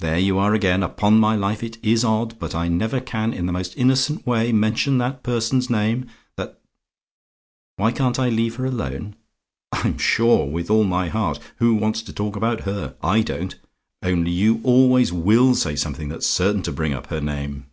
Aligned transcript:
There 0.00 0.18
you 0.18 0.38
are, 0.40 0.54
again! 0.54 0.82
Upon 0.82 1.20
my 1.20 1.36
life, 1.36 1.62
it 1.62 1.78
IS 1.84 2.02
odd; 2.04 2.36
but 2.40 2.52
I 2.52 2.66
never 2.66 3.00
can 3.00 3.32
in 3.32 3.46
the 3.46 3.52
most 3.52 3.76
innocent 3.76 4.26
way 4.26 4.50
mention 4.50 4.98
that 4.98 5.22
person's 5.22 5.70
name 5.70 6.06
that 6.36 6.60
"WHY 7.76 7.92
CAN'T 7.92 8.18
I 8.18 8.28
LEAVE 8.28 8.56
HER 8.56 8.66
ALONE? 8.66 9.14
"I'm 9.70 9.98
sure 9.98 10.46
with 10.46 10.68
all 10.68 10.82
my 10.82 11.10
heart! 11.10 11.38
Who 11.58 11.76
wants 11.76 12.02
to 12.02 12.12
talk 12.12 12.34
about 12.34 12.62
her? 12.62 12.96
I 13.04 13.20
don't: 13.22 13.54
only 14.02 14.32
you 14.32 14.60
always 14.64 15.12
will 15.12 15.54
say 15.54 15.76
something 15.76 16.08
that's 16.08 16.26
certain 16.26 16.62
to 16.62 16.72
bring 16.72 16.92
up 16.92 17.06
her 17.06 17.20
name. 17.20 17.66